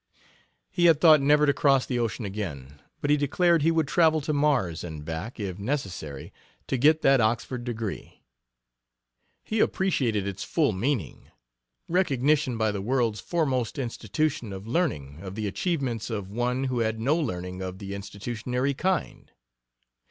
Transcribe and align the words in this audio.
He 0.71 0.85
had 0.85 0.99
thought 0.99 1.21
never 1.21 1.45
to 1.45 1.53
cross 1.53 1.85
the 1.85 1.99
ocean 1.99 2.25
again, 2.25 2.81
but 3.01 3.11
he 3.11 3.17
declared 3.17 3.61
he 3.61 3.69
would 3.69 3.87
travel 3.87 4.19
to 4.21 4.33
Mars 4.33 4.83
and 4.83 5.05
back, 5.05 5.39
if 5.39 5.59
necessary, 5.59 6.33
to 6.65 6.75
get 6.75 7.03
that 7.03 7.21
Oxford 7.21 7.63
degree. 7.63 8.23
He 9.43 9.59
appreciated 9.59 10.27
its 10.27 10.43
full 10.43 10.71
meaning 10.73 11.29
recognition 11.87 12.57
by 12.57 12.71
the 12.71 12.81
world's 12.81 13.19
foremost 13.19 13.77
institution 13.77 14.51
of 14.51 14.65
learning 14.65 15.19
of 15.21 15.35
the 15.35 15.45
achievements 15.45 16.09
of 16.09 16.31
one 16.31 16.63
who 16.63 16.79
had 16.79 16.99
no 16.99 17.15
learning 17.15 17.61
of 17.61 17.77
the 17.77 17.91
institutionary 17.93 18.73
kind. 18.75 19.31